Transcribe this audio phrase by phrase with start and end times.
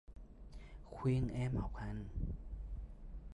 [0.85, 2.05] khuyên em học hành